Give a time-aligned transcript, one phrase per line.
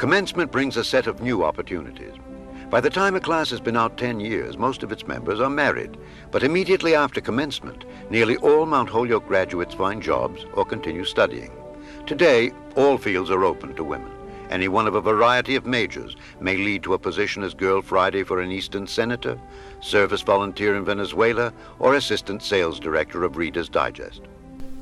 [0.00, 2.14] Commencement brings a set of new opportunities.
[2.70, 5.50] By the time a class has been out 10 years, most of its members are
[5.50, 5.98] married.
[6.30, 11.52] But immediately after commencement, nearly all Mount Holyoke graduates find jobs or continue studying.
[12.06, 14.10] Today, all fields are open to women.
[14.48, 18.22] Any one of a variety of majors may lead to a position as Girl Friday
[18.22, 19.38] for an Eastern senator,
[19.82, 24.22] service volunteer in Venezuela, or assistant sales director of Reader's Digest.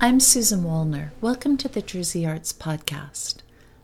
[0.00, 1.10] I'm Susan Wallner.
[1.20, 3.38] Welcome to the Jersey Arts Podcast.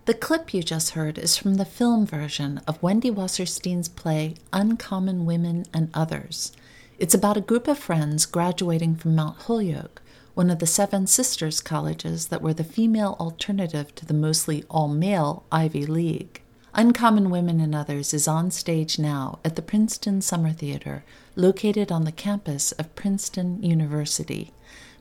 [0.06, 5.24] The clip you just heard is from the film version of Wendy Wasserstein's play Uncommon
[5.24, 6.52] Women and Others.
[6.98, 10.02] It's about a group of friends graduating from Mount Holyoke,
[10.34, 14.88] one of the Seven Sisters colleges that were the female alternative to the mostly all
[14.88, 16.42] male Ivy League.
[16.74, 21.02] Uncommon Women and Others is on stage now at the Princeton Summer Theater,
[21.34, 24.52] located on the campus of Princeton University.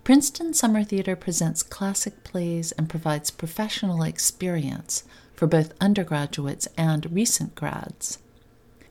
[0.04, 7.56] Princeton Summer Theater presents classic plays and provides professional experience for both undergraduates and recent
[7.56, 8.20] grads.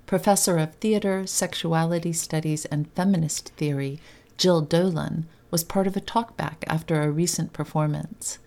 [0.07, 4.01] Professor of Theater, Sexuality Studies, and Feminist Theory,
[4.39, 8.39] Jill Dolan, was part of a talkback after a recent performance.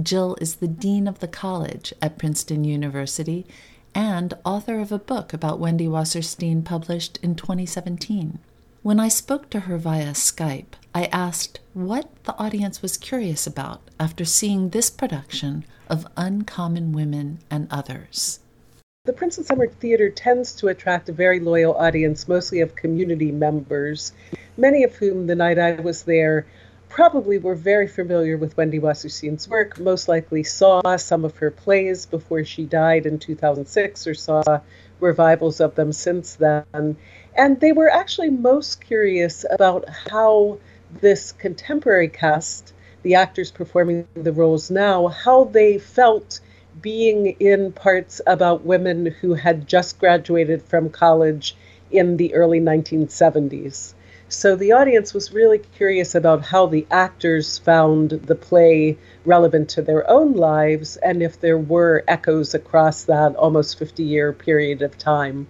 [0.00, 3.46] Jill is the Dean of the College at Princeton University
[3.94, 8.40] and author of a book about Wendy Wasserstein published in 2017.
[8.82, 13.80] When I spoke to her via Skype, I asked what the audience was curious about
[13.98, 18.40] after seeing this production of Uncommon Women and Others.
[19.06, 23.32] The Prince Princeton Summer Theater tends to attract a very loyal audience, mostly of community
[23.32, 24.12] members,
[24.58, 26.46] many of whom, the night I was there,
[26.90, 32.04] probably were very familiar with Wendy Wasserstein's work, most likely saw some of her plays
[32.04, 34.60] before she died in 2006 or saw
[35.00, 36.96] revivals of them since then.
[37.34, 40.58] And they were actually most curious about how
[41.00, 46.40] this contemporary cast, the actors performing the roles now, how they felt
[46.80, 51.56] being in parts about women who had just graduated from college
[51.90, 53.94] in the early 1970s.
[54.28, 58.96] So the audience was really curious about how the actors found the play
[59.26, 64.32] relevant to their own lives and if there were echoes across that almost 50 year
[64.32, 65.48] period of time.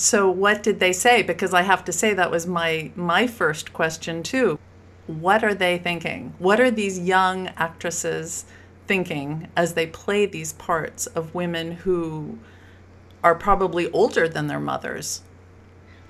[0.00, 1.22] So what did they say?
[1.24, 4.58] Because I have to say that was my my first question too.
[5.08, 6.34] What are they thinking?
[6.38, 8.44] What are these young actresses
[8.86, 12.38] thinking as they play these parts of women who
[13.24, 15.22] are probably older than their mothers?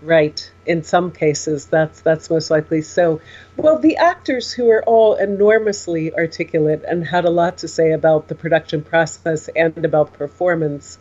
[0.03, 0.53] Right.
[0.67, 3.23] In some cases, that's that's most likely so.
[3.57, 8.29] Well, the actors who are all enormously articulate and had a lot to say about
[8.29, 10.99] the production process and about performance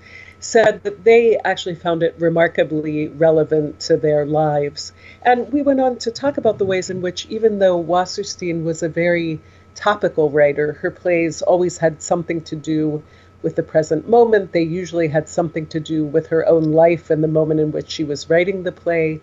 [0.47, 4.93] said that they actually found it remarkably relevant to their lives.
[5.21, 8.81] And we went on to talk about the ways in which, even though Wasserstein was
[8.81, 9.41] a very
[9.75, 13.03] topical writer, her plays always had something to do
[13.41, 14.53] with the present moment.
[14.53, 17.89] They usually had something to do with her own life and the moment in which
[17.89, 19.19] she was writing the play.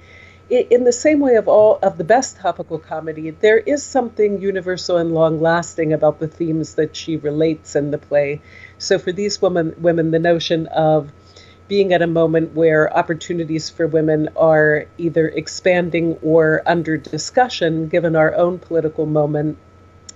[0.51, 4.99] In the same way of all of the best topical comedy, there is something universal
[4.99, 8.43] and long lasting about the themes that she relates in the play.
[8.77, 11.11] So for these women, women, the notion of
[11.67, 18.15] being at a moment where opportunities for women are either expanding or under discussion, given
[18.15, 19.57] our own political moment,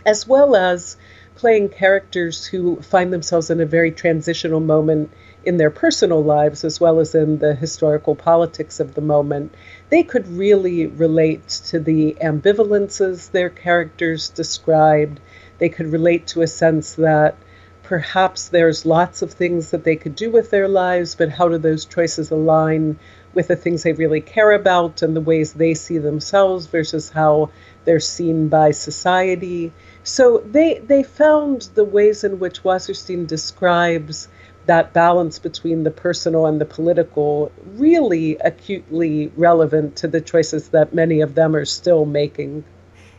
[0.05, 0.99] as well as
[1.37, 5.11] playing characters who find themselves in a very transitional moment
[5.45, 9.55] in their personal lives as well as in the historical politics of the moment,
[9.91, 15.21] they could really relate to the ambivalences their characters described.
[15.59, 17.37] They could relate to a sense that
[17.83, 21.57] perhaps there's lots of things that they could do with their lives, but how do
[21.57, 22.99] those choices align
[23.33, 27.49] with the things they really care about and the ways they see themselves versus how
[27.87, 29.73] they're seen by society?
[30.05, 34.29] So they they found the ways in which Wasserstein describes
[34.69, 40.95] that balance between the personal and the political really acutely relevant to the choices that
[40.95, 42.63] many of them are still making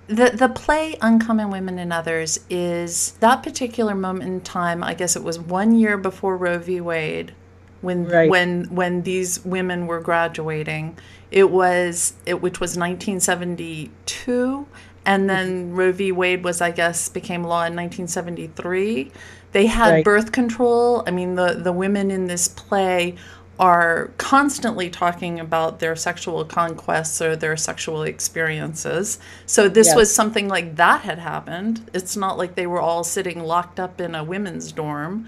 [0.10, 4.84] the the play Uncommon Women and Others is that particular moment in time.
[4.84, 6.82] I guess it was one year before Roe v.
[6.82, 7.36] Wade,
[7.82, 8.28] when right.
[8.28, 10.98] when when these women were graduating.
[11.30, 14.68] It was it which was 1972,
[15.10, 15.76] and then.
[15.76, 16.12] Roe v.
[16.12, 19.12] Wade was I guess became law in 1973.
[19.52, 20.06] They had right.
[20.06, 21.04] birth control.
[21.08, 23.16] I mean the the women in this play
[23.60, 29.20] are constantly talking about their sexual conquests or their sexual experiences.
[29.46, 29.96] So this yes.
[29.98, 31.90] was something like that had happened.
[31.94, 35.28] It's not like they were all sitting locked up in a women's dorm,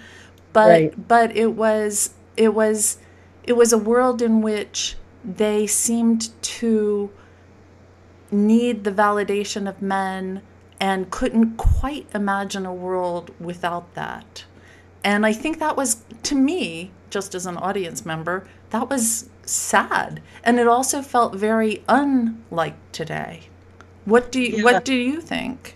[0.53, 1.07] but right.
[1.07, 2.99] but it was it was
[3.43, 4.95] it was a world in which
[5.25, 7.11] they seemed to
[8.31, 10.41] need the validation of men
[10.79, 14.45] and couldn't quite imagine a world without that.
[15.03, 20.21] And I think that was, to me, just as an audience member, that was sad.
[20.43, 23.41] And it also felt very unlike today.
[24.05, 24.63] What do you, yeah.
[24.63, 25.75] what do you think?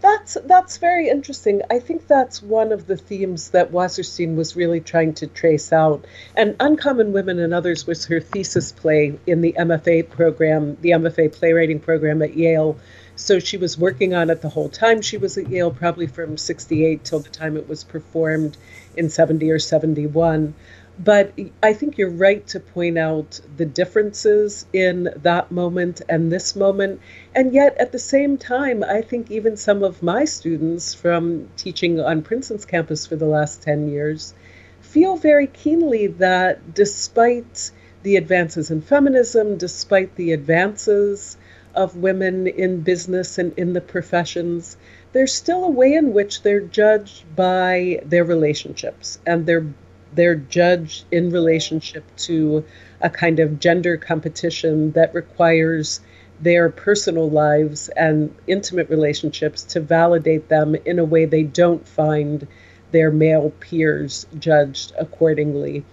[0.00, 1.60] That's that's very interesting.
[1.70, 6.06] I think that's one of the themes that Wasserstein was really trying to trace out.
[6.34, 11.32] And Uncommon Women and Others was her thesis play in the MFA program, the MFA
[11.32, 12.78] playwriting program at Yale.
[13.16, 16.38] So she was working on it the whole time she was at Yale, probably from
[16.38, 18.56] 68 till the time it was performed
[18.96, 20.54] in 70 or 71.
[21.02, 21.32] But
[21.62, 27.00] I think you're right to point out the differences in that moment and this moment.
[27.34, 32.00] And yet, at the same time, I think even some of my students from teaching
[32.00, 34.34] on Princeton's campus for the last 10 years
[34.82, 37.70] feel very keenly that despite
[38.02, 41.38] the advances in feminism, despite the advances
[41.74, 44.76] of women in business and in the professions,
[45.12, 49.66] there's still a way in which they're judged by their relationships and they're
[50.14, 52.64] they're judged in relationship to
[53.00, 56.00] a kind of gender competition that requires
[56.40, 62.46] their personal lives and intimate relationships to validate them in a way they don't find
[62.92, 65.84] their male peers judged accordingly.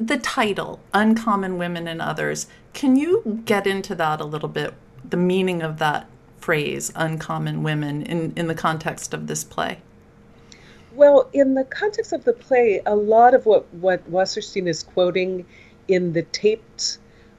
[0.00, 4.74] The title, Uncommon Women and Others, can you get into that a little bit?
[5.08, 6.06] The meaning of that
[6.38, 9.80] phrase, uncommon women, in, in the context of this play?
[10.98, 15.46] Well, in the context of the play, a lot of what, what Wasserstein is quoting
[15.86, 16.98] in the taped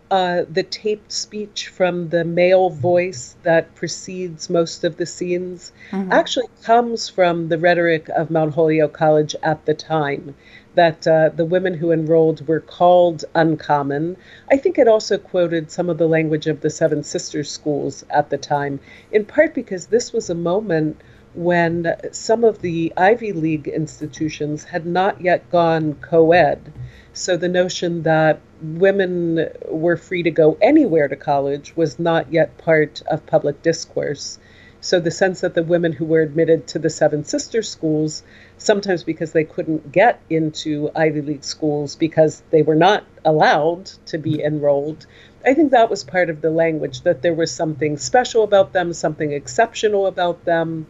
[0.09, 6.11] uh, the taped speech from the male voice that precedes most of the scenes mm-hmm.
[6.11, 10.35] actually comes from the rhetoric of Mount Holyoke College at the time.
[10.75, 14.15] That uh, the women who enrolled were called uncommon.
[14.49, 18.29] I think it also quoted some of the language of the Seven Sisters schools at
[18.29, 18.79] the time,
[19.11, 21.01] in part because this was a moment
[21.33, 26.73] when some of the Ivy League institutions had not yet gone co ed.
[27.13, 32.57] So the notion that women were free to go anywhere to college was not yet
[32.57, 34.39] part of public discourse.
[34.81, 38.23] So the sense that the women who were admitted to the Seven Sisters schools,
[38.57, 44.17] sometimes because they couldn't get into Ivy League schools because they were not allowed to
[44.17, 44.47] be mm-hmm.
[44.47, 45.05] enrolled,
[45.45, 48.93] I think that was part of the language that there was something special about them,
[48.93, 50.87] something exceptional about them.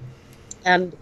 [0.65, 0.95] And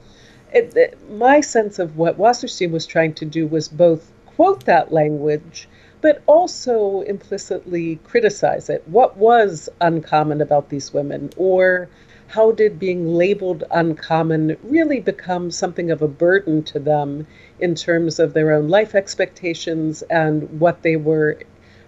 [0.53, 4.93] it, it, my sense of what Wasserstein was trying to do was both quote that
[4.93, 5.67] language,
[6.01, 8.83] but also implicitly criticize it.
[8.87, 11.31] What was uncommon about these women?
[11.37, 11.89] Or
[12.27, 17.25] how did being labeled uncommon really become something of a burden to them
[17.59, 21.39] in terms of their own life expectations and what they were,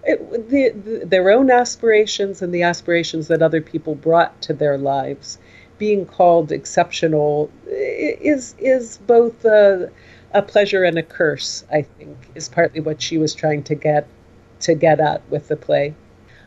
[0.04, 4.78] it, the, the, their own aspirations and the aspirations that other people brought to their
[4.78, 5.38] lives?
[5.80, 9.92] Being called exceptional is is both a,
[10.34, 11.66] a pleasure and a curse.
[11.72, 14.08] I think is partly what she was trying to get
[14.62, 15.96] to get at with the play.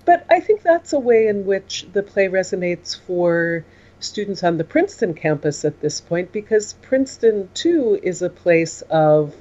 [0.05, 3.65] But I think that's a way in which the play resonates for
[4.01, 9.35] students on the Princeton campus at this point, because Princeton too is a place of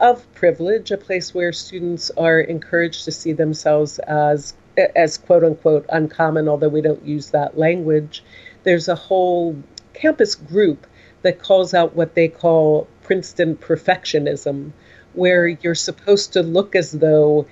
[0.00, 4.54] of privilege, a place where students are encouraged to see themselves as
[4.94, 8.24] as quote unquote uncommon, although we don't use that language,
[8.66, 9.56] there's a whole
[9.94, 10.88] campus group
[11.22, 14.72] that calls out what they call Princeton perfectionism,
[15.12, 17.46] where you're supposed to look as though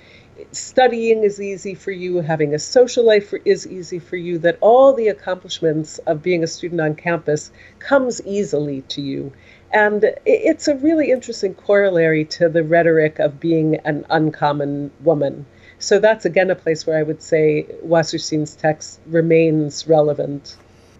[0.51, 4.91] studying is easy for you, having a social life is easy for you, that all
[4.93, 9.31] the accomplishments of being a student on campus comes easily to you.
[9.71, 15.45] And it's a really interesting corollary to the rhetoric of being an uncommon woman.
[15.79, 20.57] So that's again a place where I would say Wasserstein's text remains relevant.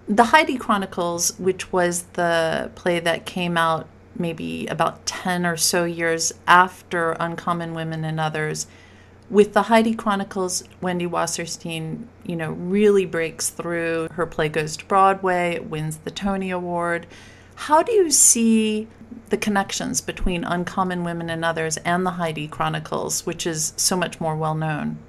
[0.08, 5.84] The Heidi Chronicles, which was the play that came out maybe about 10 or so
[5.84, 8.68] years after Uncommon Women and Others,
[9.30, 14.08] with the Heidi Chronicles, Wendy Wasserstein, you know, really breaks through.
[14.12, 17.08] Her play goes to Broadway, it wins the Tony Award.
[17.56, 18.88] How do you see
[19.30, 24.22] the connections between Uncommon Women and Others and the Heidi Chronicles, which is so much
[24.22, 25.00] more well known?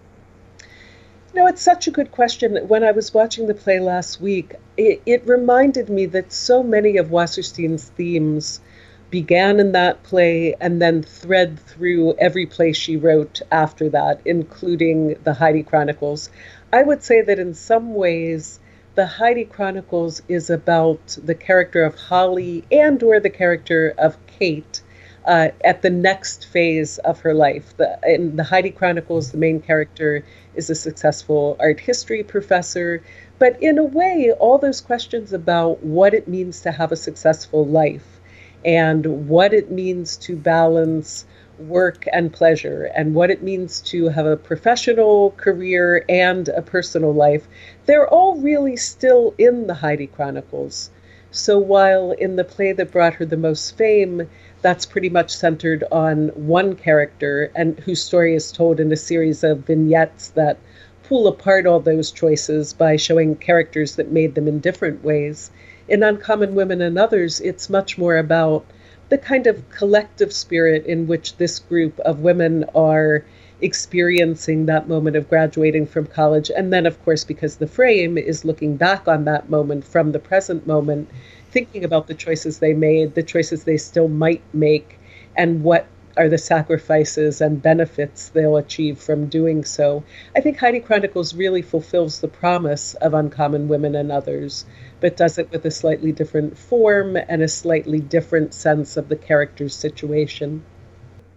[1.36, 2.56] No, it's such a good question.
[2.66, 6.96] When I was watching the play last week, it, it reminded me that so many
[6.96, 8.62] of Wasserstein's themes
[9.10, 15.18] began in that play and then thread through every play she wrote after that, including
[15.24, 16.30] the Heidi Chronicles.
[16.72, 18.58] I would say that in some ways,
[18.94, 24.80] the Heidi Chronicles is about the character of Holly and or the character of Kate
[25.26, 27.76] uh, at the next phase of her life.
[27.76, 33.02] The, in the Heidi Chronicles, the main character is a successful art history professor.
[33.38, 37.66] But in a way, all those questions about what it means to have a successful
[37.66, 38.20] life
[38.64, 41.26] and what it means to balance
[41.58, 47.12] work and pleasure and what it means to have a professional career and a personal
[47.12, 47.48] life,
[47.86, 50.90] they're all really still in the Heidi Chronicles.
[51.30, 54.28] So while in the play that brought her the most fame,
[54.62, 59.44] that's pretty much centered on one character and whose story is told in a series
[59.44, 60.58] of vignettes that
[61.04, 65.50] pull apart all those choices by showing characters that made them in different ways.
[65.88, 68.64] In Uncommon Women and Others, it's much more about
[69.08, 73.24] the kind of collective spirit in which this group of women are
[73.60, 76.50] experiencing that moment of graduating from college.
[76.54, 80.18] And then, of course, because the frame is looking back on that moment from the
[80.18, 81.08] present moment,
[81.56, 84.98] thinking about the choices they made, the choices they still might make,
[85.38, 85.86] and what
[86.18, 90.04] are the sacrifices and benefits they'll achieve from doing so.
[90.36, 94.66] I think Heidi Chronicles really fulfills the promise of Uncommon Women and Others,
[95.00, 99.16] but does it with a slightly different form and a slightly different sense of the
[99.16, 100.62] character's situation.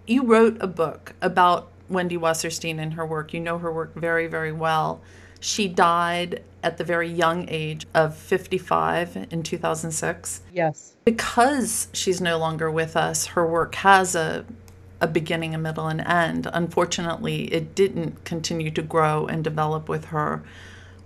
[0.05, 3.33] You wrote a book about Wendy Wasserstein and her work.
[3.33, 4.99] You know her work very, very well.
[5.39, 10.41] She died at the very young age of 55 in 2006.
[10.53, 10.95] Yes.
[11.05, 14.45] Because she's no longer with us, her work has a
[15.01, 16.47] a beginning, a middle, and end.
[16.51, 20.43] Unfortunately, it didn't continue to grow and develop with her.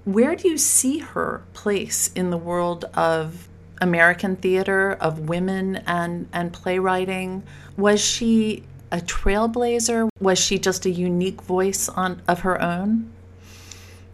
[0.06, 3.48] Where do you see her place in the world of
[3.80, 7.44] American theater, of women and, and playwriting?
[7.78, 10.10] Was she a trailblazer?
[10.20, 13.12] Was she just a unique voice on of her own?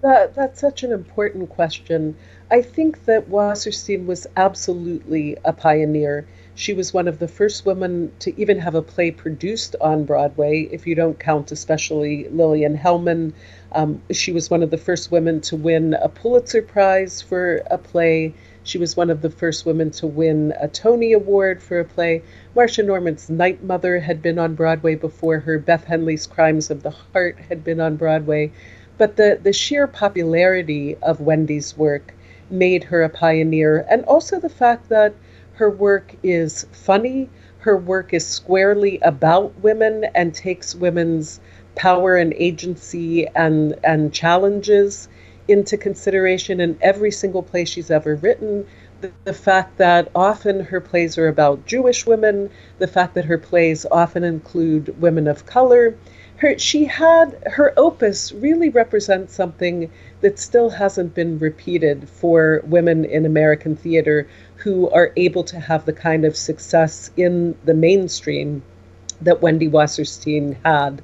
[0.01, 2.15] That, that's such an important question.
[2.49, 6.25] I think that Wasserstein was absolutely a pioneer.
[6.55, 10.69] She was one of the first women to even have a play produced on Broadway,
[10.71, 13.33] if you don't count especially Lillian Hellman.
[13.73, 17.77] Um, she was one of the first women to win a Pulitzer Prize for a
[17.77, 18.33] play.
[18.63, 22.23] She was one of the first women to win a Tony Award for a play.
[22.55, 25.59] Marsha Norman's Night Mother had been on Broadway before her.
[25.59, 28.51] Beth Henley's Crimes of the Heart had been on Broadway.
[28.99, 32.13] But the, the sheer popularity of Wendy's work
[32.49, 35.13] made her a pioneer, and also the fact that
[35.53, 37.29] her work is funny.
[37.59, 41.39] Her work is squarely about women and takes women's
[41.75, 45.07] power and agency and, and challenges
[45.47, 48.67] into consideration in every single play she's ever written.
[48.99, 53.37] The, the, fact that often her plays are about Jewish women, the fact that her
[53.37, 55.95] plays often include women of color.
[56.39, 59.91] Her, she had her opus really represents something
[60.21, 65.83] that still hasn't been repeated for women in American theater who are able to have
[65.83, 68.63] the kind of success in the mainstream
[69.19, 71.01] that Wendy Wasserstein had.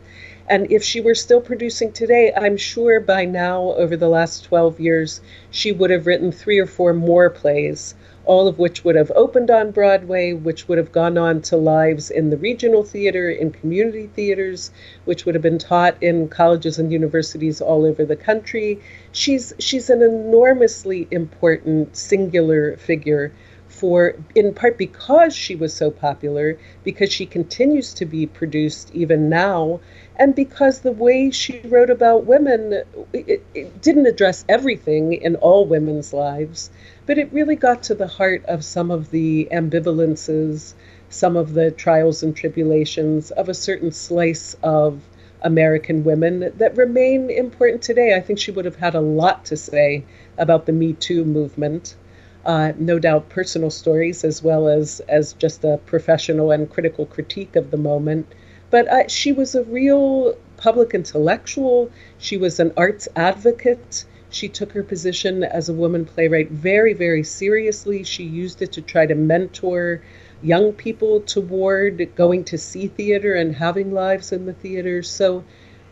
[0.47, 4.79] And if she were still producing today, I'm sure by now, over the last 12
[4.79, 5.19] years,
[5.51, 7.93] she would have written three or four more plays
[8.25, 12.09] all of which would have opened on Broadway, which would have gone on to lives
[12.11, 14.71] in the regional theater, in community theaters,
[15.05, 18.79] which would have been taught in colleges and universities all over the country.
[19.11, 23.31] She's she's an enormously important singular figure
[23.75, 29.29] for in part because she was so popular, because she continues to be produced even
[29.29, 29.79] now,
[30.15, 35.65] and because the way she wrote about women it, it didn't address everything in all
[35.65, 36.69] women's lives
[37.05, 40.73] but it really got to the heart of some of the ambivalences,
[41.09, 45.01] some of the trials and tribulations of a certain slice of
[45.41, 48.15] American women that remain important today.
[48.15, 50.03] I think she would have had a lot to say
[50.37, 51.95] about the Me Too movement.
[52.45, 57.55] Uh, no doubt personal stories as well as, as just a professional and critical critique
[57.55, 58.27] of the moment.
[58.69, 61.91] But uh, she was a real public intellectual.
[62.17, 64.05] She was an arts advocate.
[64.29, 68.03] She took her position as a woman playwright very, very seriously.
[68.03, 70.01] She used it to try to mentor
[70.41, 75.01] young people toward going to see theater and having lives in the theater.
[75.01, 75.43] So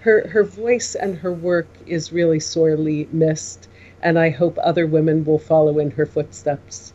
[0.01, 3.69] her, her voice and her work is really sorely missed,
[4.03, 6.93] and I hope other women will follow in her footsteps.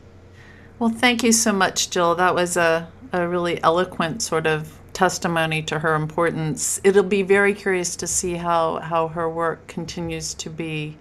[0.79, 2.15] Well, thank you so much, Jill.
[2.15, 6.81] That was a, a really eloquent sort of testimony to her importance.
[6.85, 10.97] It'll be very curious to see how, how her work continues to be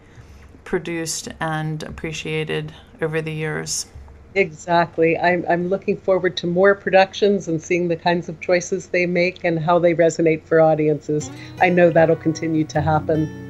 [0.64, 3.88] produced and appreciated over the years.
[4.36, 5.18] Exactly.
[5.18, 9.44] I'm, I'm looking forward to more productions and seeing the kinds of choices they make
[9.44, 11.32] and how they resonate for audiences.
[11.62, 13.47] I know that'll continue to happen.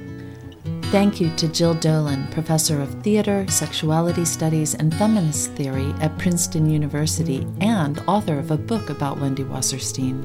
[0.90, 6.70] Thank you to Jill Dolan, professor of theater, sexuality studies, and feminist theory at Princeton
[6.70, 10.24] University and author of a book about Wendy Wasserstein.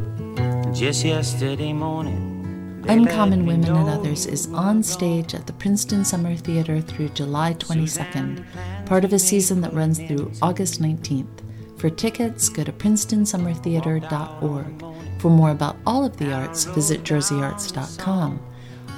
[0.72, 6.80] Just yesterday morning, Uncommon Women and Others is on stage at the Princeton Summer Theater
[6.80, 8.46] through July 22nd,
[8.86, 11.40] part of a season that runs through August 19th.
[11.76, 14.84] For tickets, go to princetonsummertheater.org.
[15.20, 18.40] For more about all of the arts, visit jerseyarts.com.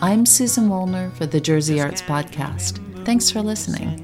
[0.03, 2.79] I'm Susan Wallner for the Jersey Arts Podcast.
[3.05, 4.01] Thanks for listening.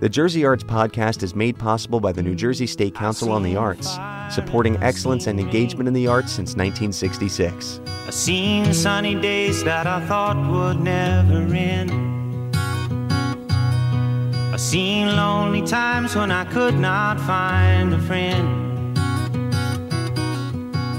[0.00, 3.56] The Jersey Arts Podcast is made possible by the New Jersey State Council on the
[3.56, 3.96] Arts,
[4.32, 7.80] supporting excellence and engagement in the arts since 1966.
[8.06, 11.90] I've seen sunny days that I thought would never end.
[14.54, 18.94] I've seen lonely times when I could not find a friend.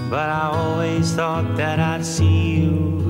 [0.10, 3.09] But I always thought that I'd see you